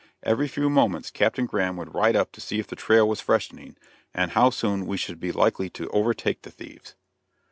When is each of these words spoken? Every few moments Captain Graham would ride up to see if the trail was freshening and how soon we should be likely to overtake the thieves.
Every 0.23 0.47
few 0.47 0.67
moments 0.67 1.11
Captain 1.11 1.45
Graham 1.45 1.77
would 1.77 1.93
ride 1.93 2.15
up 2.15 2.31
to 2.31 2.41
see 2.41 2.57
if 2.59 2.65
the 2.65 2.75
trail 2.75 3.07
was 3.07 3.21
freshening 3.21 3.77
and 4.15 4.31
how 4.31 4.49
soon 4.49 4.87
we 4.87 4.97
should 4.97 5.19
be 5.19 5.31
likely 5.31 5.69
to 5.69 5.89
overtake 5.89 6.41
the 6.41 6.49
thieves. 6.49 6.95